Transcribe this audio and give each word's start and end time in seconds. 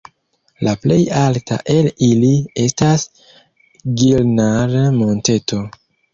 La 0.67 0.71
plej 0.85 0.95
alta 1.23 1.57
el 1.73 1.89
ili 2.07 2.31
estas 2.65 3.07
Girnar-Monteto. 4.01 5.63